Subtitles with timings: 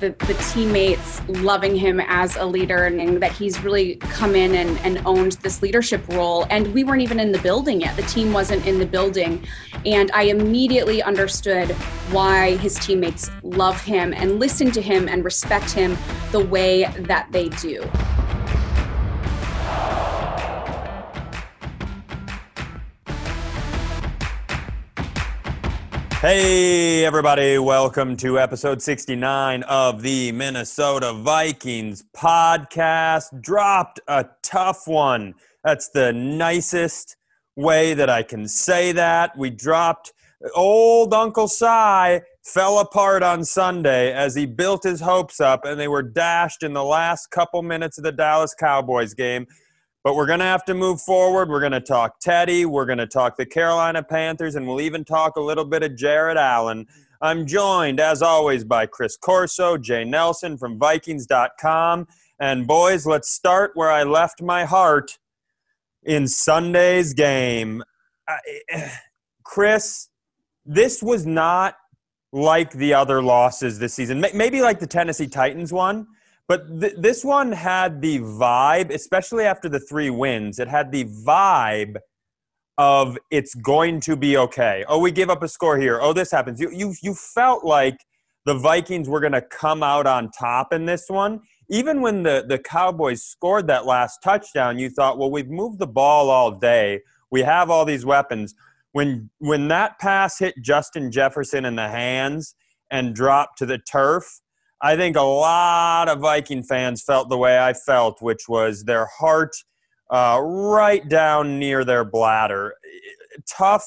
[0.00, 4.78] the, the teammates loving him as a leader and that he's really come in and,
[4.78, 6.46] and owned this leadership role.
[6.50, 7.94] And we weren't even in the building yet.
[7.96, 9.46] The team wasn't in the building.
[9.84, 11.70] And I immediately understood
[12.10, 15.96] why his teammates love him and listen to him and respect him
[16.32, 17.88] the way that they do.
[26.20, 33.40] Hey, everybody, welcome to episode 69 of the Minnesota Vikings podcast.
[33.40, 35.32] Dropped a tough one.
[35.64, 37.16] That's the nicest
[37.56, 39.34] way that I can say that.
[39.38, 40.12] We dropped
[40.54, 45.88] old Uncle Cy, fell apart on Sunday as he built his hopes up, and they
[45.88, 49.46] were dashed in the last couple minutes of the Dallas Cowboys game.
[50.02, 51.50] But we're going to have to move forward.
[51.50, 52.64] We're going to talk Teddy.
[52.64, 55.94] We're going to talk the Carolina Panthers, and we'll even talk a little bit of
[55.94, 56.86] Jared Allen.
[57.20, 62.06] I'm joined, as always, by Chris Corso, Jay Nelson from Vikings.com.
[62.38, 65.18] And boys, let's start where I left my heart
[66.02, 67.82] in Sunday's game.
[69.44, 70.08] Chris,
[70.64, 71.74] this was not
[72.32, 74.24] like the other losses this season.
[74.32, 76.06] Maybe like the Tennessee Titans one
[76.50, 81.04] but th- this one had the vibe, especially after the three wins, it had the
[81.04, 81.98] vibe
[82.76, 84.84] of it's going to be okay.
[84.88, 86.00] Oh, we give up a score here.
[86.02, 86.58] Oh, this happens.
[86.58, 87.98] You you you felt like
[88.46, 91.42] the Vikings were going to come out on top in this one.
[91.68, 95.86] Even when the the Cowboys scored that last touchdown, you thought, well, we've moved the
[95.86, 97.02] ball all day.
[97.30, 98.56] We have all these weapons.
[98.90, 102.56] When when that pass hit Justin Jefferson in the hands
[102.90, 104.40] and dropped to the turf,
[104.82, 109.06] I think a lot of Viking fans felt the way I felt, which was their
[109.06, 109.54] heart
[110.10, 112.74] uh, right down near their bladder.
[113.46, 113.84] Tough,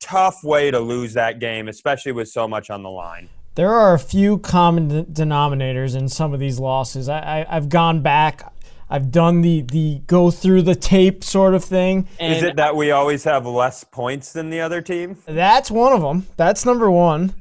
[0.00, 3.28] tough way to lose that game, especially with so much on the line.
[3.54, 7.08] There are a few common denominators in some of these losses.
[7.08, 8.50] I, I, have gone back.
[8.88, 12.08] I've done the, the go through the tape sort of thing.
[12.18, 15.18] Is it that we always have less points than the other team?
[15.26, 16.26] That's one of them.
[16.36, 17.34] That's number one.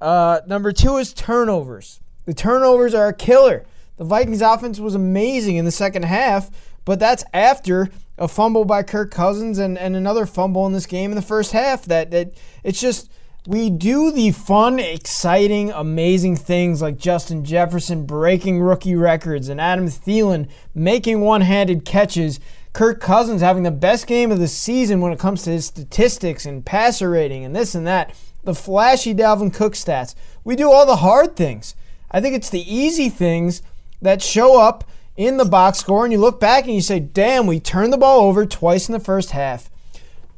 [0.00, 2.00] Uh, number two is turnovers.
[2.26, 3.64] The turnovers are a killer.
[3.96, 6.50] The Vikings offense was amazing in the second half,
[6.84, 11.10] but that's after a fumble by Kirk Cousins and, and another fumble in this game
[11.10, 11.84] in the first half.
[11.84, 13.10] That, that it's just
[13.46, 19.86] we do the fun, exciting, amazing things like Justin Jefferson breaking rookie records and Adam
[19.86, 22.40] Thielen making one-handed catches.
[22.72, 26.46] Kirk Cousins having the best game of the season when it comes to his statistics
[26.46, 28.14] and passer rating and this and that.
[28.42, 30.14] The flashy Dalvin Cook stats.
[30.42, 31.76] We do all the hard things.
[32.14, 33.60] I think it's the easy things
[34.00, 34.84] that show up
[35.16, 37.98] in the box score, and you look back and you say, damn, we turned the
[37.98, 39.68] ball over twice in the first half.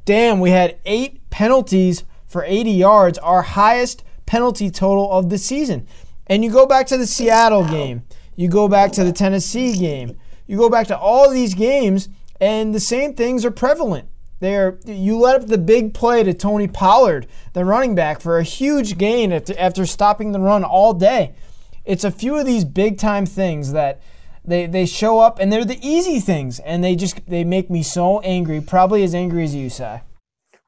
[0.07, 5.87] Damn, we had eight penalties for 80 yards, our highest penalty total of the season.
[6.27, 8.05] And you go back to the Seattle game,
[8.37, 10.17] you go back to the Tennessee game,
[10.47, 12.09] you go back to all these games,
[12.41, 14.09] and the same things are prevalent.
[14.41, 18.43] There, you let up the big play to Tony Pollard, the running back, for a
[18.43, 21.35] huge gain after, after stopping the run all day.
[21.87, 24.01] It's a few of these big time things that
[24.45, 27.83] they, they show up and they're the easy things and they just they make me
[27.83, 30.03] so angry, probably as angry as you say.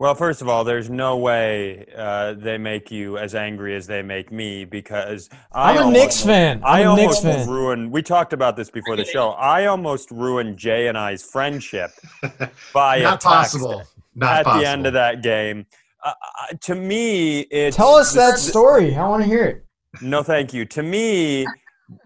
[0.00, 4.00] Well, first of all, there's no way uh, they make you as angry as they
[4.00, 6.58] make me because I am a almost, Knicks fan.
[6.58, 7.48] I'm I a almost Knicks fan.
[7.48, 7.90] ruined.
[7.90, 9.30] We talked about this before the show.
[9.30, 11.90] I almost ruined Jay and I's friendship
[12.72, 13.82] by not possible.
[14.14, 14.62] Not at possible.
[14.62, 15.66] the end of that game.
[16.04, 18.94] Uh, uh to me, it's tell us that story.
[18.94, 19.64] I want to hear it.
[20.02, 20.64] No, thank you.
[20.66, 21.46] To me,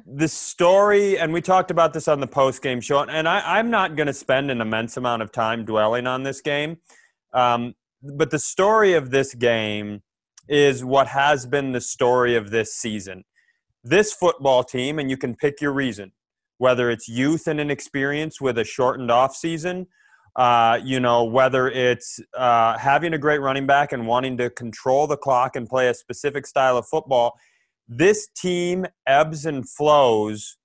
[0.07, 3.71] the story, and we talked about this on the post game show, and I, am
[3.71, 6.79] not going to spend an immense amount of time dwelling on this game.
[7.33, 10.03] Um, but the story of this game
[10.49, 13.25] is what has been the story of this season.
[13.85, 16.13] This football team, and you can pick your reason,
[16.59, 19.87] whether it's youth and inexperience with a shortened off season,
[20.37, 25.07] uh, you know, whether it's uh, having a great running back and wanting to control
[25.07, 27.37] the clock and play a specific style of football
[27.99, 30.57] this team ebbs and flows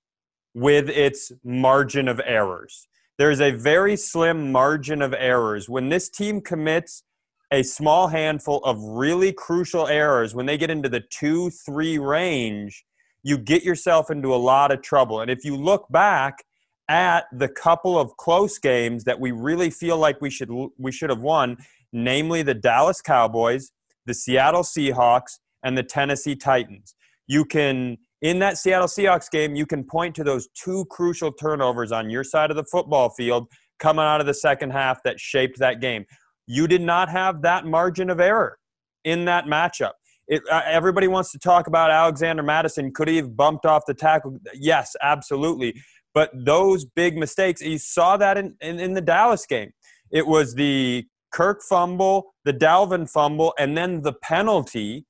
[0.54, 2.88] with its margin of errors.
[3.18, 5.68] There's a very slim margin of errors.
[5.68, 7.02] When this team commits
[7.50, 12.84] a small handful of really crucial errors, when they get into the two, three range,
[13.22, 15.20] you get yourself into a lot of trouble.
[15.20, 16.44] And if you look back
[16.88, 21.10] at the couple of close games that we really feel like we should we should
[21.10, 21.58] have won,
[21.92, 23.72] namely the Dallas Cowboys,
[24.06, 26.94] the Seattle Seahawks, and the Tennessee Titans
[27.28, 31.92] you can in that Seattle Seahawks game, you can point to those two crucial turnovers
[31.92, 33.46] on your side of the football field
[33.78, 36.04] coming out of the second half that shaped that game.
[36.50, 38.58] you did not have that margin of error
[39.04, 39.92] in that matchup.
[40.26, 42.92] It, uh, everybody wants to talk about Alexander Mattison.
[42.92, 44.38] Could he have bumped off the tackle?
[44.54, 45.74] Yes, absolutely.
[46.14, 49.72] But those big mistakes, you saw that in, in, in the Dallas game.
[50.10, 55.04] It was the Kirk fumble, the Dalvin fumble, and then the penalty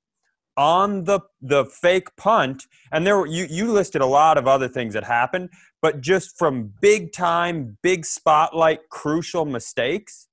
[0.59, 2.65] on the the fake punt.
[2.93, 5.51] And there were, you you listed a lot of other things that happened,
[5.81, 10.29] but just from big time, big spotlight, crucial mistakes,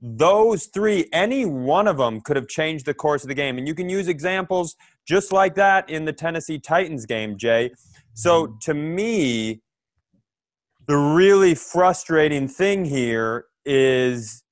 [0.00, 3.58] those three, any one of them could have changed the course of the game.
[3.58, 4.76] And you can use examples
[5.06, 7.72] just like that in the Tennessee Titans game, Jay.
[8.14, 9.60] So to me,
[10.86, 14.42] the really frustrating thing here is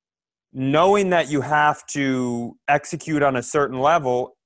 [0.53, 4.38] knowing that you have to execute on a certain level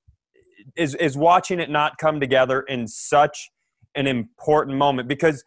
[0.75, 3.51] is is watching it not come together in such
[3.95, 5.43] an important moment because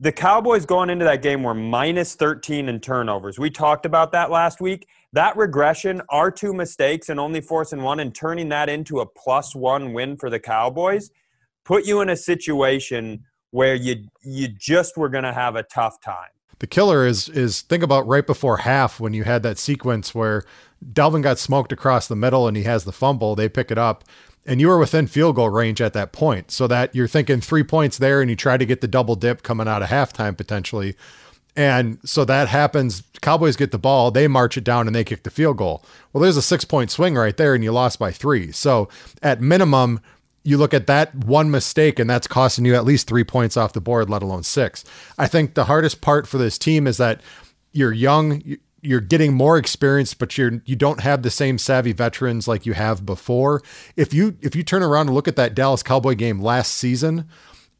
[0.00, 3.38] the Cowboys going into that game were minus 13 in turnovers.
[3.38, 4.86] We talked about that last week.
[5.12, 9.56] That regression, our two mistakes and only forcing one and turning that into a plus
[9.56, 11.10] one win for the Cowboys,
[11.64, 16.00] put you in a situation where you you just were going to have a tough
[16.00, 16.28] time.
[16.60, 20.44] The killer is is think about right before half when you had that sequence where
[20.92, 23.34] Dalvin got smoked across the middle and he has the fumble.
[23.34, 24.04] They pick it up
[24.48, 26.50] and you were within field goal range at that point.
[26.50, 29.42] So that you're thinking three points there and you try to get the double dip
[29.42, 30.96] coming out of halftime potentially.
[31.54, 33.02] And so that happens.
[33.20, 35.84] Cowboys get the ball, they march it down and they kick the field goal.
[36.12, 38.50] Well, there's a six point swing right there and you lost by three.
[38.50, 38.88] So
[39.22, 40.00] at minimum,
[40.44, 43.74] you look at that one mistake and that's costing you at least three points off
[43.74, 44.82] the board, let alone six.
[45.18, 47.20] I think the hardest part for this team is that
[47.72, 52.46] you're young, you're getting more experience, but you're you don't have the same savvy veterans
[52.46, 53.62] like you have before.
[53.96, 57.28] If you if you turn around and look at that Dallas Cowboy game last season,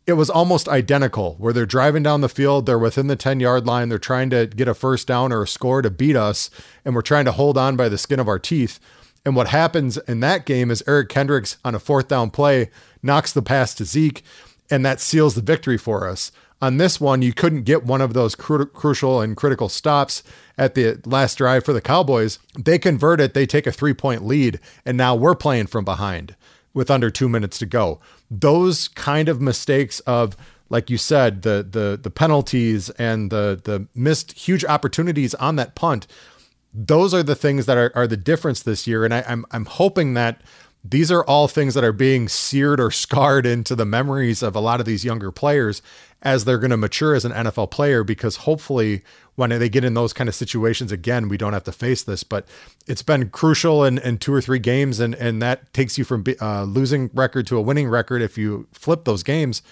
[0.06, 3.66] it was almost identical where they're driving down the field, they're within the 10 yard
[3.66, 6.50] line, they're trying to get a first down or a score to beat us,
[6.84, 8.80] and we're trying to hold on by the skin of our teeth.
[9.24, 12.70] And what happens in that game is Eric Kendricks on a fourth down play
[13.02, 14.22] knocks the pass to Zeke,
[14.70, 16.32] and that seals the victory for us.
[16.60, 20.24] On this one, you couldn't get one of those cru- crucial and critical stops
[20.56, 22.40] at the last drive for the Cowboys.
[22.58, 26.34] They convert it, they take a three point lead, and now we're playing from behind
[26.74, 28.00] with under two minutes to go.
[28.30, 30.36] Those kind of mistakes of
[30.70, 35.74] like you said, the the the penalties and the the missed huge opportunities on that
[35.74, 36.06] punt,
[36.74, 39.04] those are the things that are, are the difference this year.
[39.04, 40.42] And I, I'm I'm hoping that
[40.84, 44.60] these are all things that are being seared or scarred into the memories of a
[44.60, 45.82] lot of these younger players
[46.22, 49.02] as they're going to mature as an NFL player because hopefully
[49.34, 52.22] when they get in those kind of situations again we don't have to face this
[52.22, 52.46] but
[52.86, 56.24] it's been crucial in, in two or three games and and that takes you from
[56.40, 59.62] uh, losing record to a winning record if you flip those games.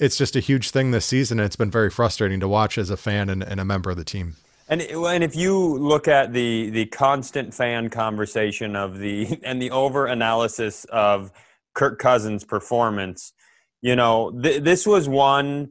[0.00, 2.90] It's just a huge thing this season and it's been very frustrating to watch as
[2.90, 4.36] a fan and, and a member of the team
[4.68, 9.70] and and if you look at the the constant fan conversation of the and the
[9.70, 11.30] over analysis of
[11.74, 13.32] Kirk Cousins' performance,
[13.82, 15.70] you know, th- this was one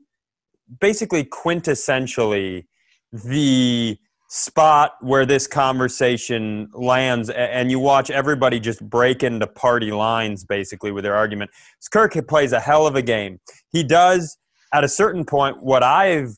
[0.79, 2.65] basically quintessentially
[3.11, 3.97] the
[4.29, 10.91] spot where this conversation lands and you watch everybody just break into party lines basically
[10.91, 11.51] with their argument.
[11.91, 13.39] Kirk plays a hell of a game.
[13.71, 14.37] He does
[14.73, 16.35] at a certain point what I've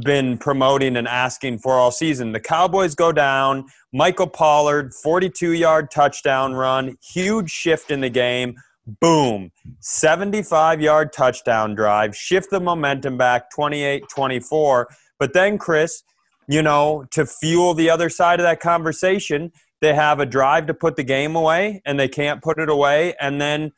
[0.00, 2.32] been promoting and asking for all season.
[2.32, 3.66] The Cowboys go down.
[3.92, 8.56] Michael Pollard, 42 yard touchdown run, huge shift in the game.
[9.00, 14.88] Boom, 75 yard touchdown drive, shift the momentum back 28 24.
[15.20, 16.02] But then, Chris,
[16.48, 20.74] you know, to fuel the other side of that conversation, they have a drive to
[20.74, 23.14] put the game away and they can't put it away.
[23.20, 23.72] And then,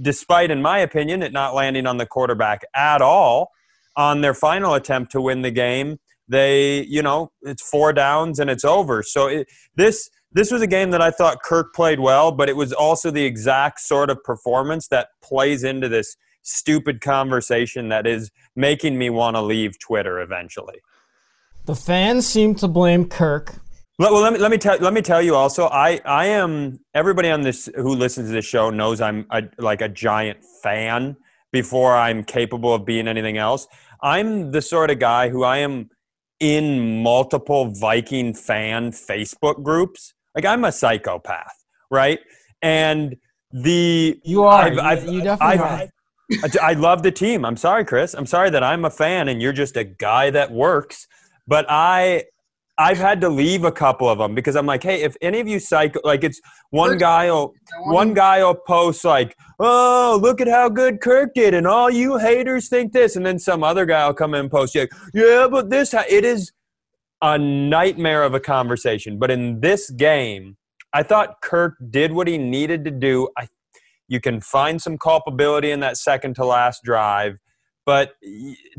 [0.00, 3.52] despite, in my opinion, it not landing on the quarterback at all,
[4.00, 8.48] on their final attempt to win the game, they, you know, it's four downs and
[8.48, 9.02] it's over.
[9.02, 12.56] So it, this this was a game that I thought Kirk played well, but it
[12.56, 18.30] was also the exact sort of performance that plays into this stupid conversation that is
[18.56, 20.78] making me want to leave Twitter eventually.
[21.66, 23.56] The fans seem to blame Kirk.
[23.98, 25.66] Well, let me let me tell let me tell you also.
[25.66, 29.82] I I am everybody on this who listens to this show knows I'm a, like
[29.82, 31.16] a giant fan
[31.52, 33.66] before I'm capable of being anything else.
[34.02, 35.90] I'm the sort of guy who I am
[36.38, 40.14] in multiple Viking fan Facebook groups.
[40.34, 41.54] Like I'm a psychopath,
[41.90, 42.20] right?
[42.62, 43.16] And
[43.52, 45.88] the you are I've, I've, you, definitely I've, are.
[46.62, 47.44] I love the team.
[47.44, 48.14] I'm sorry, Chris.
[48.14, 51.06] I'm sorry that I'm a fan and you're just a guy that works.
[51.46, 52.24] But I
[52.80, 55.46] I've had to leave a couple of them because I'm like, hey, if any of
[55.46, 57.52] you psycho, like it's one guy will
[57.84, 62.18] one guy will post like, oh, look at how good Kirk did, and all you
[62.18, 65.46] haters think this, and then some other guy will come in and post, like, yeah,
[65.48, 66.50] but this it is.
[67.22, 69.18] a nightmare of a conversation.
[69.18, 70.56] But in this game,
[70.94, 73.28] I thought Kirk did what he needed to do.
[73.36, 73.48] I,
[74.08, 77.36] you can find some culpability in that second to last drive.
[77.84, 78.12] But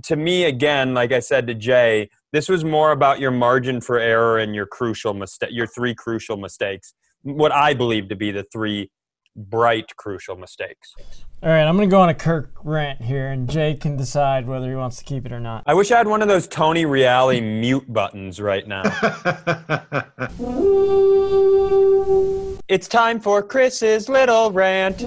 [0.06, 4.00] to me, again, like I said to Jay, this was more about your margin for
[4.00, 6.94] error and your crucial mistake, your three crucial mistakes.
[7.24, 8.90] What I believe to be the three
[9.36, 10.96] bright crucial mistakes.
[11.44, 14.48] All right, I'm going to go on a Kirk rant here, and Jay can decide
[14.48, 15.64] whether he wants to keep it or not.
[15.66, 18.84] I wish I had one of those Tony Reali mute buttons right now.
[22.68, 25.02] it's time for Chris's little rant.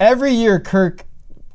[0.00, 1.04] Every year, Kirk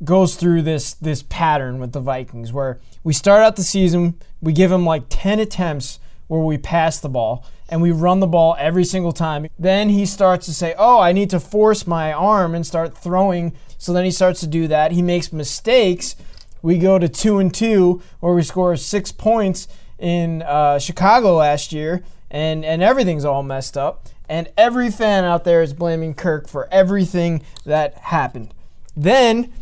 [0.03, 4.53] goes through this this pattern with the Vikings where we start out the season, we
[4.53, 8.55] give him like 10 attempts where we pass the ball and we run the ball
[8.59, 9.47] every single time.
[9.57, 13.53] Then he starts to say, "Oh, I need to force my arm and start throwing."
[13.77, 14.91] So then he starts to do that.
[14.91, 16.15] He makes mistakes.
[16.61, 19.67] We go to 2 and 2 where we score 6 points
[19.99, 24.07] in uh, Chicago last year and and everything's all messed up.
[24.29, 28.53] And every fan out there is blaming Kirk for everything that happened.
[28.95, 29.53] Then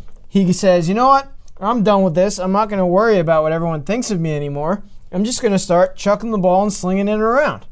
[0.44, 1.32] he says, you know what?
[1.58, 2.38] I'm done with this.
[2.38, 4.82] I'm not going to worry about what everyone thinks of me anymore.
[5.10, 7.64] I'm just going to start chucking the ball and slinging it around.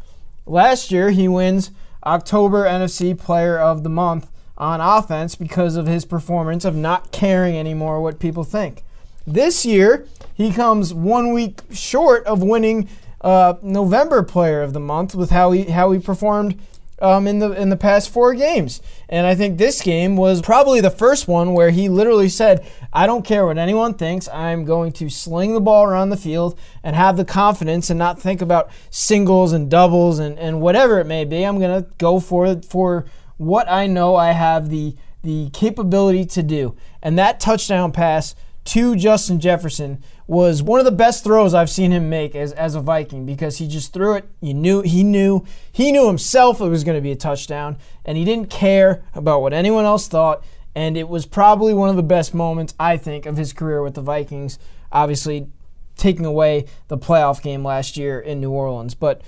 [0.46, 1.70] Last year, he wins
[2.04, 7.56] October NFC Player of the Month on offense because of his performance of not caring
[7.56, 8.82] anymore what people think.
[9.26, 12.88] This year, he comes one week short of winning
[13.20, 16.60] uh, November Player of the Month with how he how he performed
[17.00, 18.80] um, in the in the past four games.
[19.08, 23.06] And I think this game was probably the first one where he literally said, "I
[23.06, 24.28] don't care what anyone thinks.
[24.28, 28.20] I'm going to sling the ball around the field and have the confidence and not
[28.20, 31.44] think about singles and doubles and, and whatever it may be.
[31.44, 36.42] I'm going to go for for what I know I have the the capability to
[36.42, 38.34] do." And that touchdown pass
[38.64, 42.74] to Justin Jefferson was one of the best throws I've seen him make as, as
[42.74, 44.26] a Viking because he just threw it.
[44.40, 48.16] You knew he knew he knew himself it was going to be a touchdown, and
[48.16, 50.44] he didn't care about what anyone else thought.
[50.74, 53.94] And it was probably one of the best moments I think of his career with
[53.94, 54.58] the Vikings.
[54.90, 55.48] Obviously,
[55.96, 59.22] taking away the playoff game last year in New Orleans, but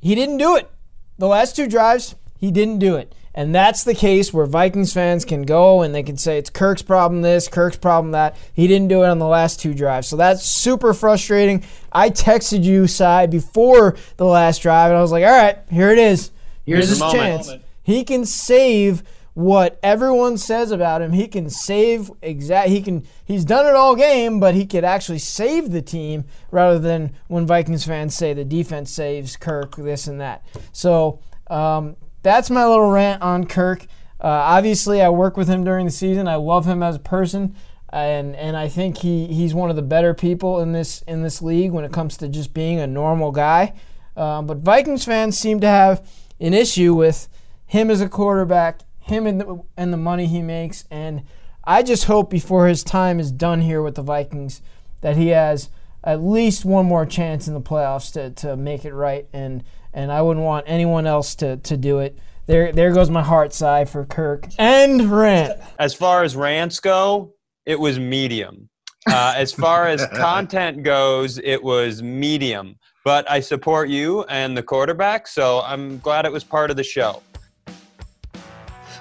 [0.00, 0.70] he didn't do it.
[1.18, 3.14] The last two drives, he didn't do it.
[3.34, 6.82] And that's the case where Vikings fans can go and they can say it's Kirk's
[6.82, 8.36] problem this, Kirk's problem that.
[8.52, 10.08] He didn't do it on the last two drives.
[10.08, 11.62] So that's super frustrating.
[11.92, 15.90] I texted you, Cy, before the last drive, and I was like, all right, here
[15.90, 16.32] it is.
[16.66, 17.50] Here's, Here's his chance.
[17.82, 19.02] He can save
[19.34, 21.12] what everyone says about him.
[21.12, 22.68] He can save exact.
[22.68, 23.06] He can.
[23.24, 27.46] He's done it all game, but he could actually save the team rather than when
[27.46, 30.44] Vikings fans say the defense saves Kirk, this and that.
[30.72, 33.86] So um, that's my little rant on Kirk.
[34.20, 36.28] Uh, obviously, I work with him during the season.
[36.28, 37.54] I love him as a person,
[37.90, 41.40] and and I think he, he's one of the better people in this in this
[41.40, 43.74] league when it comes to just being a normal guy.
[44.16, 46.06] Uh, but Vikings fans seem to have
[46.38, 47.28] an issue with
[47.66, 51.22] him as a quarterback, him and the, and the money he makes, and
[51.64, 54.60] I just hope before his time is done here with the Vikings
[55.00, 55.70] that he has
[56.02, 59.62] at least one more chance in the playoffs to, to make it right and
[59.92, 62.18] and I wouldn't want anyone else to, to do it.
[62.46, 64.46] There, there goes my heart sigh for Kirk.
[64.58, 65.60] And rant.
[65.78, 68.68] As far as rants go, it was medium.
[69.06, 72.76] Uh, as far as content goes, it was medium.
[73.04, 76.84] But I support you and the quarterback, so I'm glad it was part of the
[76.84, 77.22] show.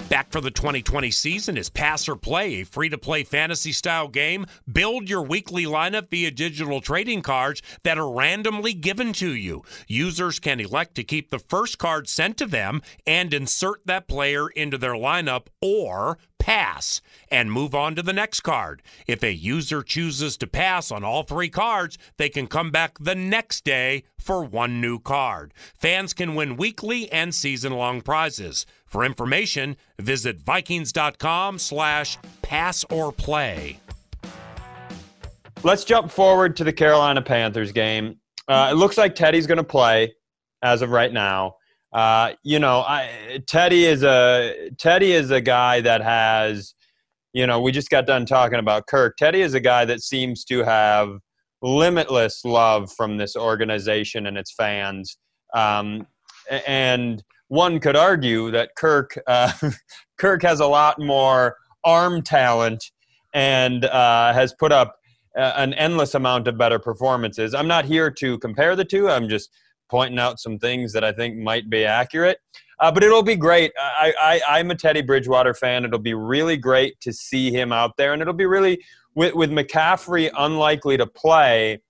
[0.10, 4.08] Back for the 2020 season is Pass or Play, a free to play fantasy style
[4.08, 4.48] game.
[4.72, 9.64] Build your weekly lineup via digital trading cards that are randomly given to you.
[9.88, 14.50] Users can elect to keep the first card sent to them and insert that player
[14.50, 18.82] into their lineup or pass and move on to the next card.
[19.06, 23.14] If a user chooses to pass on all three cards, they can come back the
[23.14, 25.54] next day for one new card.
[25.78, 28.66] Fans can win weekly and season-long prizes.
[28.90, 33.80] For information, visit vikings.com slash pass or play.
[35.62, 38.20] Let's jump forward to the Carolina Panthers game.
[38.48, 40.12] Uh, it looks like Teddy's going to play
[40.64, 41.54] as of right now.
[41.94, 46.74] Uh, you know, I, Teddy is a Teddy is a guy that has,
[47.34, 49.18] you know, we just got done talking about Kirk.
[49.18, 51.10] Teddy is a guy that seems to have
[51.62, 55.18] limitless love from this organization and its fans.
[55.54, 56.08] Um,
[56.66, 59.52] and one could argue that Kirk uh,
[60.18, 62.92] Kirk has a lot more arm talent
[63.34, 64.96] and uh, has put up
[65.36, 67.54] an endless amount of better performances.
[67.54, 69.10] I'm not here to compare the two.
[69.10, 69.52] I'm just
[69.90, 72.40] pointing out some things that I think might be accurate.
[72.80, 73.72] Uh, but it'll be great.
[73.78, 75.84] I, I, I'm a Teddy Bridgewater fan.
[75.84, 78.82] It'll be really great to see him out there, and it'll be really
[79.16, 81.82] with, with McCaffrey unlikely to play.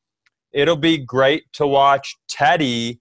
[0.51, 2.99] it'll be great to watch Teddy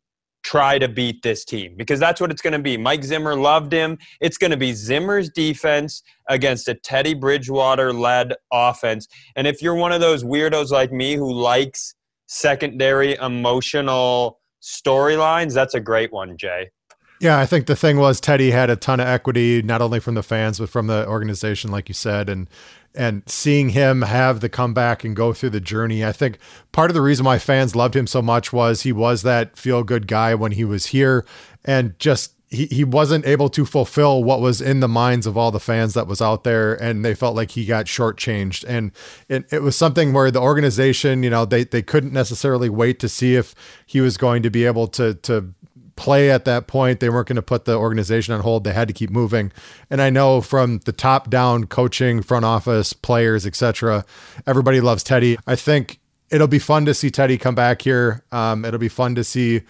[0.49, 2.79] try to beat this team because that's what it's going to be.
[2.79, 3.99] Mike Zimmer loved him.
[4.23, 9.09] It's going to be Zimmer's defense against a Teddy Bridgewater led offense.
[9.37, 11.95] And if you're one of those weirdos like me who likes
[12.29, 16.71] secondary emotional storylines, that's a great one, Jay.
[17.21, 20.15] Yeah, I think the thing was Teddy had a ton of equity, not only from
[20.15, 22.49] the fans but from the organization, like you said, and
[22.95, 26.05] and seeing him have the comeback and go through the journey.
[26.05, 26.39] I think
[26.73, 29.83] part of the reason why fans loved him so much was he was that feel
[29.83, 31.25] good guy when he was here,
[31.65, 35.51] and just he, he wasn't able to fulfill what was in the minds of all
[35.51, 38.91] the fans that was out there and they felt like he got shortchanged and
[39.29, 43.09] it, it was something where the organization you know they, they couldn't necessarily wait to
[43.09, 43.55] see if
[43.87, 45.53] he was going to be able to to
[45.99, 47.01] play at that point.
[47.01, 48.65] They weren't going to put the organization on hold.
[48.65, 49.53] They had to keep moving.
[49.91, 54.07] And I know from the top down coaching, front office, players, etc.,
[54.47, 55.37] everybody loves Teddy.
[55.47, 55.99] I think
[56.31, 58.23] it'll be fun to see Teddy come back here.
[58.31, 59.63] Um, it'll be fun to see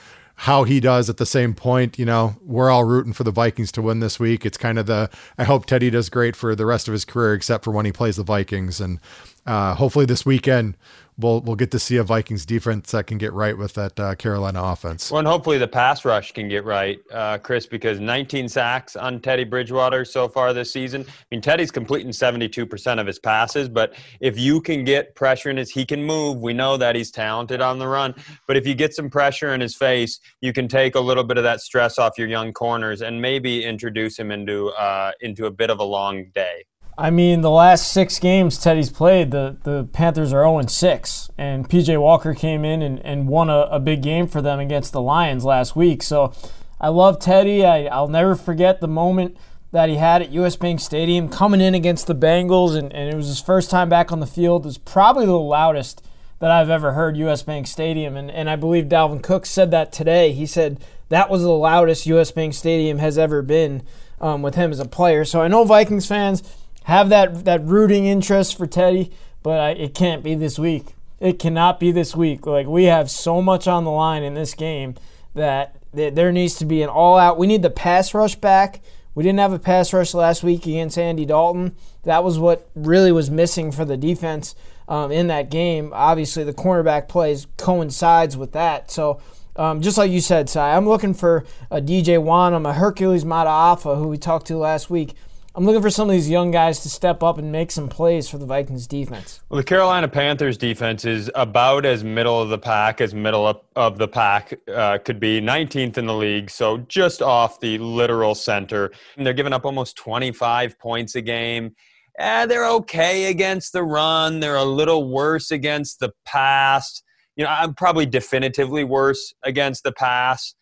[0.43, 1.99] how he does at the same point.
[1.99, 4.47] You know, we're all rooting for the Vikings to win this week.
[4.47, 7.35] It's kind of the I hope Teddy does great for the rest of his career,
[7.35, 8.81] except for when he plays the Vikings.
[8.81, 9.01] And
[9.47, 10.77] uh, hopefully this weekend
[11.19, 14.15] we'll we'll get to see a Vikings defense that can get right with that uh,
[14.15, 15.11] Carolina offense.
[15.11, 19.21] Well, and hopefully the pass rush can get right, uh, Chris, because 19 sacks on
[19.21, 21.05] Teddy Bridgewater so far this season.
[21.09, 25.57] I mean, Teddy's completing 72% of his passes, but if you can get pressure in
[25.57, 26.39] his, he can move.
[26.39, 28.15] We know that he's talented on the run,
[28.47, 31.37] but if you get some pressure in his face, you can take a little bit
[31.37, 35.51] of that stress off your young corners and maybe introduce him into uh, into a
[35.51, 36.65] bit of a long day.
[36.99, 41.31] I mean, the last six games Teddy's played, the, the Panthers are 0 6.
[41.39, 44.93] And PJ Walker came in and, and won a, a big game for them against
[44.93, 46.03] the Lions last week.
[46.03, 46.33] So
[46.81, 47.65] I love Teddy.
[47.65, 49.37] I, I'll never forget the moment
[49.71, 52.77] that he had at US Bank Stadium coming in against the Bengals.
[52.77, 54.65] And, and it was his first time back on the field.
[54.65, 56.05] It was probably the loudest
[56.41, 58.17] that I've ever heard US Bank Stadium.
[58.17, 60.33] And, and I believe Dalvin Cook said that today.
[60.33, 63.85] He said that was the loudest US Bank Stadium has ever been
[64.21, 65.25] um, with him as a player.
[65.25, 66.43] So I know Vikings fans
[66.89, 70.95] have that that rooting interest for Teddy, but I, it can't be this week.
[71.21, 72.47] It cannot be this week.
[72.47, 74.95] Like we have so much on the line in this game
[75.35, 77.37] that there needs to be an all-out.
[77.39, 78.81] We need the pass rush back.
[79.15, 81.77] We didn't have a pass rush last week against Andy Dalton.
[82.05, 84.55] That was what really was missing for the defense
[84.89, 85.91] um, in that game.
[85.93, 88.91] Obviously, the cornerback plays coincides with that.
[88.91, 89.21] So.
[89.57, 93.99] Um, just like you said, Cy, I'm looking for a DJ Wonnum, a Hercules Mata'afa,
[93.99, 95.17] who we talked to last week.
[95.55, 98.29] I'm looking for some of these young guys to step up and make some plays
[98.29, 99.41] for the Vikings defense.
[99.49, 103.99] Well, the Carolina Panthers defense is about as middle of the pack as middle of,
[103.99, 108.93] the pack uh, could be, 19th in the league, so just off the literal center.
[109.17, 111.75] And they're giving up almost 25 points a game.
[112.19, 114.41] Eh, they're okay against the run.
[114.41, 117.03] They're a little worse against the pass.
[117.37, 120.55] You know, I'm probably definitively worse against the pass.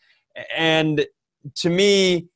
[0.55, 1.07] And
[1.57, 2.29] to me,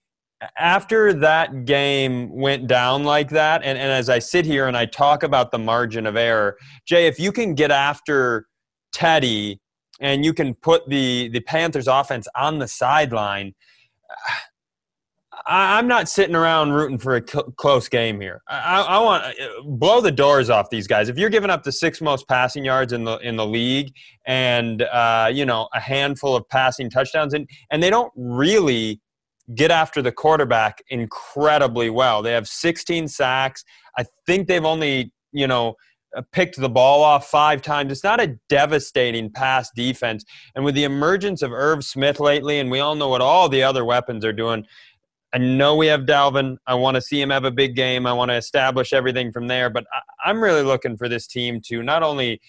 [0.56, 4.86] after that game went down like that, and, and as I sit here and I
[4.86, 8.46] talk about the margin of error, Jay, if you can get after
[8.92, 9.60] Teddy
[10.00, 13.54] and you can put the, the Panthers offense on the sideline,
[15.46, 18.42] I'm not sitting around rooting for a close game here.
[18.48, 21.08] I, I, want blow the doors off these guys.
[21.08, 23.92] If you're giving up the six most passing yards in the in the league,
[24.26, 29.00] and uh, you know a handful of passing touchdowns, and and they don't really
[29.54, 32.22] get after the quarterback incredibly well.
[32.22, 33.64] They have 16 sacks.
[33.98, 35.74] I think they've only, you know,
[36.16, 37.92] uh, picked the ball off five times.
[37.92, 40.24] It's not a devastating pass defense.
[40.54, 43.62] And with the emergence of Irv Smith lately, and we all know what all the
[43.62, 44.66] other weapons are doing,
[45.32, 46.56] I know we have Dalvin.
[46.66, 48.06] I want to see him have a big game.
[48.06, 49.70] I want to establish everything from there.
[49.70, 49.86] But
[50.24, 52.40] I'm really looking for this team to not only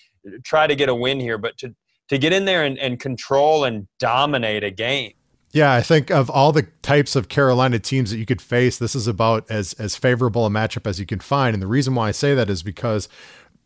[0.43, 1.75] try to get a win here, but to,
[2.09, 5.13] to get in there and, and control and dominate a game.
[5.53, 8.95] Yeah, I think of all the types of Carolina teams that you could face, this
[8.95, 11.53] is about as as favorable a matchup as you can find.
[11.53, 13.09] And the reason why I say that is because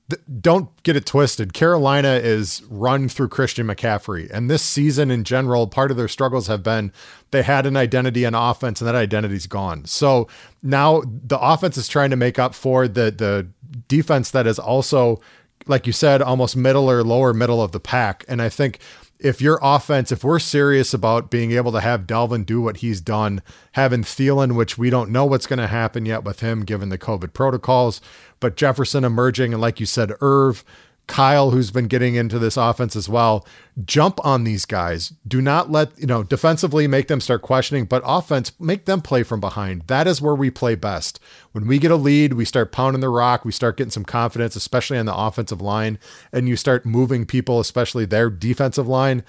[0.09, 1.53] th- don't get it twisted.
[1.53, 6.47] Carolina is run through Christian McCaffrey, and this season in general, part of their struggles
[6.47, 6.91] have been
[7.29, 9.85] they had an identity on offense, and that identity's gone.
[9.85, 10.27] So
[10.63, 13.47] now the offense is trying to make up for the the
[13.87, 15.21] defense that is also,
[15.67, 18.25] like you said, almost middle or lower middle of the pack.
[18.27, 18.79] And I think
[19.19, 23.01] if your offense, if we're serious about being able to have Dalvin do what he's
[23.01, 23.41] done,
[23.73, 26.97] having Thielen, which we don't know what's going to happen yet with him given the
[26.97, 28.01] COVID protocols,
[28.39, 30.63] but Jefferson emerging, and like you said, Irv,
[31.07, 33.45] Kyle, who's been getting into this offense as well,
[33.83, 35.13] jump on these guys.
[35.27, 39.21] Do not let, you know, defensively make them start questioning, but offense, make them play
[39.21, 39.83] from behind.
[39.87, 41.19] That is where we play best.
[41.51, 44.55] When we get a lead, we start pounding the rock, we start getting some confidence,
[44.55, 45.99] especially on the offensive line,
[46.33, 49.23] and you start moving people, especially their defensive line.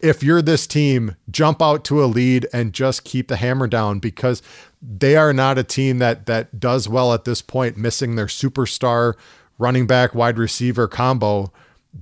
[0.00, 3.98] If you're this team, jump out to a lead and just keep the hammer down
[3.98, 4.42] because
[4.80, 9.14] they are not a team that that does well at this point, missing their superstar
[9.58, 11.52] running back wide receiver combo,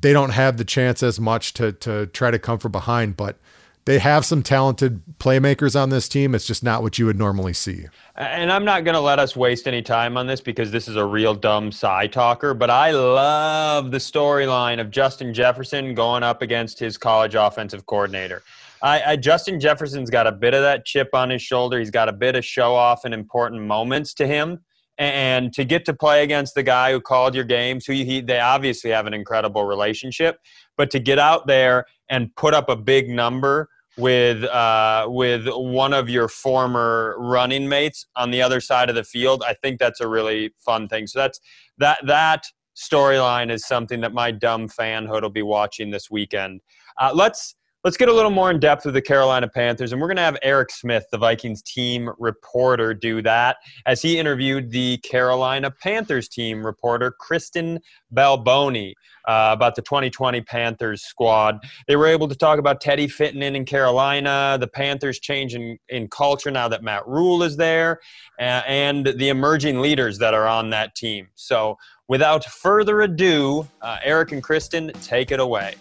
[0.01, 3.39] they don't have the chance as much to to try to come from behind, but
[3.87, 6.35] they have some talented playmakers on this team.
[6.35, 7.87] It's just not what you would normally see.
[8.17, 10.97] And I'm not going to let us waste any time on this because this is
[10.97, 16.43] a real dumb side talker, but I love the storyline of Justin Jefferson going up
[16.43, 18.43] against his college offensive coordinator.
[18.83, 21.79] I, I, Justin Jefferson's got a bit of that chip on his shoulder.
[21.79, 24.61] He's got a bit of show off and important moments to him
[24.99, 28.41] and to get to play against the guy who called your games who he, they
[28.41, 30.39] obviously have an incredible relationship
[30.77, 35.95] but to get out there and put up a big number with uh, with one
[35.95, 40.01] of your former running mates on the other side of the field i think that's
[40.01, 41.07] a really fun thing.
[41.07, 41.41] So that's
[41.79, 42.45] that that
[42.77, 46.61] storyline is something that my dumb fanhood will be watching this weekend.
[47.01, 47.57] Uh, let's
[47.87, 50.23] Let's get a little more in depth with the Carolina Panthers, and we're going to
[50.23, 56.29] have Eric Smith, the Vikings team reporter, do that as he interviewed the Carolina Panthers
[56.29, 57.79] team reporter, Kristen
[58.13, 58.95] Balboni,
[59.29, 61.61] uh, about the 2020 Panthers squad.
[61.87, 66.09] They were able to talk about Teddy fitting in in Carolina, the Panthers changing in
[66.09, 68.01] culture now that Matt Rhule is there,
[68.41, 71.29] uh, and the emerging leaders that are on that team.
[71.37, 75.77] So, without further ado, uh, Eric and Kristen, take it away.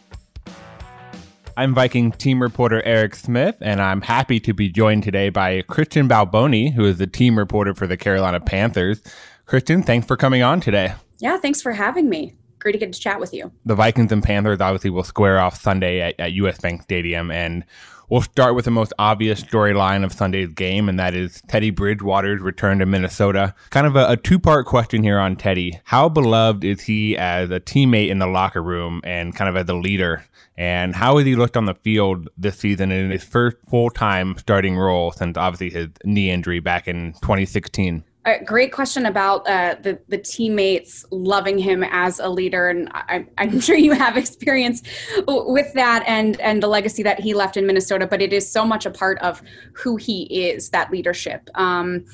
[1.58, 6.10] I'm Viking team reporter Eric Smith, and I'm happy to be joined today by Kristen
[6.10, 9.02] Balboni, who is the team reporter for the Carolina Panthers.
[9.46, 10.96] Kristen, thanks for coming on today.
[11.20, 12.34] Yeah, thanks for having me.
[12.60, 13.54] Great to get to chat with you.
[13.64, 17.64] The Vikings and Panthers obviously will square off Sunday at, at US Bank Stadium, and
[18.08, 22.40] We'll start with the most obvious storyline of Sunday's game, and that is Teddy Bridgewater's
[22.40, 23.56] return to Minnesota.
[23.72, 25.80] Kind of a, a two part question here on Teddy.
[25.86, 29.68] How beloved is he as a teammate in the locker room and kind of as
[29.70, 30.24] a leader?
[30.56, 34.38] And how has he looked on the field this season in his first full time
[34.38, 38.04] starting role since obviously his knee injury back in 2016?
[38.26, 43.28] A great question about uh, the the teammates loving him as a leader, and I,
[43.38, 44.82] I'm sure you have experience
[45.28, 48.08] with that and and the legacy that he left in Minnesota.
[48.08, 49.42] But it is so much a part of
[49.74, 51.50] who he is, that leadership.
[51.56, 52.06] Um,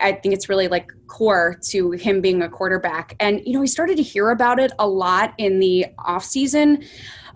[0.00, 3.66] I think it's really like core to him being a quarterback, and you know we
[3.66, 6.84] started to hear about it a lot in the off season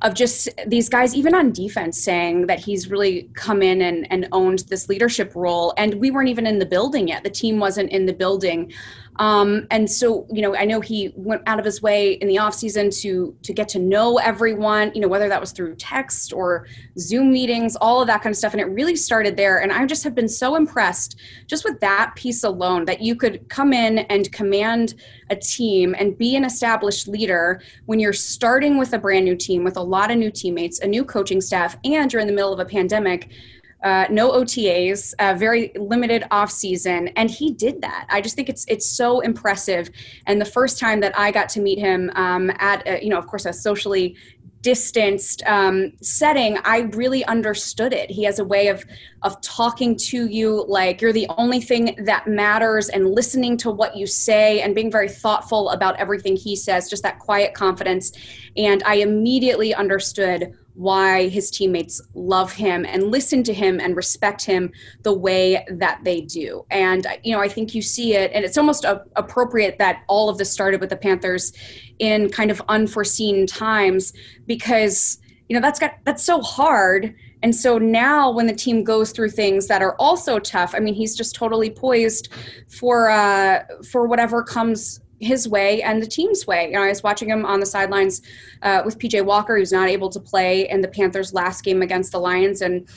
[0.02, 4.28] of just these guys, even on defense, saying that he's really come in and, and
[4.32, 5.74] owned this leadership role.
[5.76, 7.22] And we weren't even in the building yet.
[7.22, 8.72] The team wasn't in the building.
[9.16, 12.38] Um, and so, you know, I know he went out of his way in the
[12.38, 16.32] off season to to get to know everyone, you know, whether that was through text
[16.32, 16.66] or
[16.98, 18.52] Zoom meetings, all of that kind of stuff.
[18.52, 19.58] And it really started there.
[19.58, 23.48] And I just have been so impressed just with that piece alone that you could
[23.48, 24.94] come in and command
[25.28, 29.64] a team and be an established leader when you're starting with a brand new team
[29.64, 32.52] with a lot of new teammates, a new coaching staff, and you're in the middle
[32.52, 33.30] of a pandemic
[33.82, 38.06] uh, no OTAs, uh, very limited off season, and he did that.
[38.10, 39.90] I just think it's it's so impressive.
[40.26, 43.18] And the first time that I got to meet him um, at a, you know,
[43.18, 44.16] of course, a socially
[44.62, 48.10] distanced um, setting, I really understood it.
[48.10, 48.84] He has a way of
[49.22, 53.96] of talking to you like you're the only thing that matters, and listening to what
[53.96, 56.90] you say, and being very thoughtful about everything he says.
[56.90, 58.12] Just that quiet confidence,
[58.58, 64.42] and I immediately understood why his teammates love him and listen to him and respect
[64.42, 66.64] him the way that they do.
[66.70, 70.30] And, you know, I think you see it, and it's almost a, appropriate that all
[70.30, 71.52] of this started with the Panthers
[71.98, 74.14] in kind of unforeseen times
[74.46, 75.18] because,
[75.50, 77.14] you know, that's got that's so hard.
[77.42, 80.94] And so now when the team goes through things that are also tough, I mean,
[80.94, 82.32] he's just totally poised
[82.68, 86.66] for uh, for whatever comes his way and the team's way.
[86.66, 88.22] You know, I was watching him on the sidelines
[88.62, 92.12] uh, with PJ Walker, who's not able to play in the Panthers' last game against
[92.12, 92.88] the Lions, and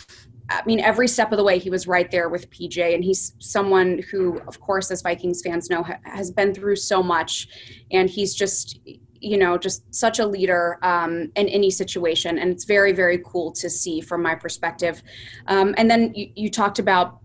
[0.50, 3.34] I mean, every step of the way, he was right there with PJ, and he's
[3.40, 7.48] someone who, of course, as Vikings fans know, ha- has been through so much,
[7.92, 8.80] and he's just,
[9.20, 13.52] you know, just such a leader um, in any situation, and it's very, very cool
[13.54, 15.02] to see from my perspective.
[15.48, 17.20] Um, and then you, you talked about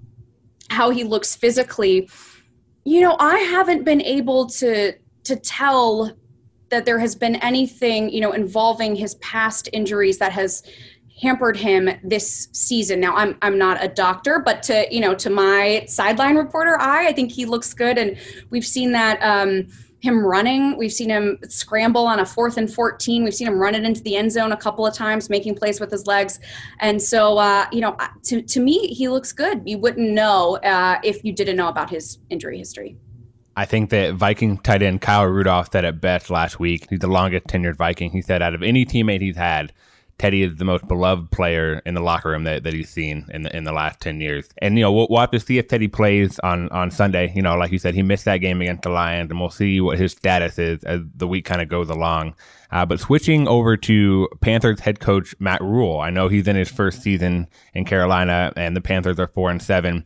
[0.71, 2.09] how he looks physically
[2.85, 4.93] you know, I haven't been able to
[5.25, 6.17] to tell
[6.71, 10.63] that there has been anything, you know, involving his past injuries that has
[11.21, 13.01] hampered him this season.
[13.01, 17.07] Now I'm I'm not a doctor, but to you know to my sideline reporter eye,
[17.09, 18.17] I think he looks good, and
[18.51, 19.69] we've seen that um,
[20.01, 20.77] him running.
[20.77, 23.25] We've seen him scramble on a fourth and 14.
[23.25, 25.81] We've seen him run it into the end zone a couple of times, making plays
[25.81, 26.39] with his legs.
[26.81, 29.63] And so, uh, you know, to, to me, he looks good.
[29.65, 32.97] You wouldn't know uh, if you didn't know about his injury history.
[33.57, 36.87] I think that Viking tight end Kyle Rudolph said it best last week.
[36.89, 38.13] He's the longest tenured Viking.
[38.13, 39.73] He said out of any teammate he's had,
[40.19, 43.43] Teddy is the most beloved player in the locker room that, that he's seen in
[43.43, 44.49] the in the last ten years.
[44.59, 47.33] And you know we'll, we'll have to see if Teddy plays on on Sunday.
[47.35, 49.81] You know, like you said, he missed that game against the Lions, and we'll see
[49.81, 52.35] what his status is as the week kind of goes along.
[52.71, 56.71] Uh, but switching over to Panthers head coach Matt Rhule, I know he's in his
[56.71, 60.05] first season in Carolina, and the Panthers are four and seven.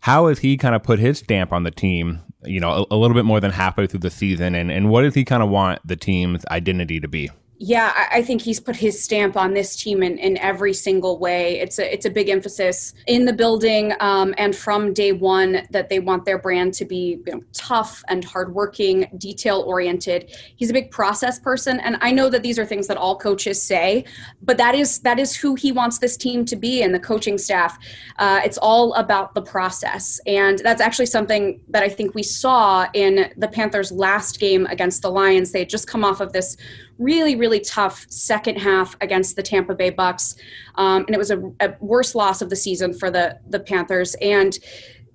[0.00, 2.20] How has he kind of put his stamp on the team?
[2.44, 5.02] You know, a, a little bit more than halfway through the season, and and what
[5.02, 7.30] does he kind of want the team's identity to be?
[7.58, 11.60] Yeah, I think he's put his stamp on this team in, in every single way.
[11.60, 15.88] It's a it's a big emphasis in the building um, and from day one that
[15.88, 20.36] they want their brand to be you know, tough and hardworking, detail oriented.
[20.56, 23.62] He's a big process person, and I know that these are things that all coaches
[23.62, 24.04] say,
[24.42, 27.38] but that is that is who he wants this team to be and the coaching
[27.38, 27.78] staff.
[28.18, 32.88] Uh, it's all about the process, and that's actually something that I think we saw
[32.94, 35.52] in the Panthers' last game against the Lions.
[35.52, 36.56] They had just come off of this
[36.98, 40.36] really, really tough second half against the Tampa Bay Bucks,
[40.76, 44.14] um, and it was a, a worst loss of the season for the the Panthers.
[44.20, 44.58] And